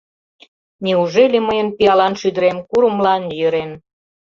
Неужели 0.85 1.37
мыйын 1.47 1.69
пиалан 1.77 2.13
шӱдырем 2.19 2.57
курымлан 2.69 3.23
йӧрен? 3.39 3.71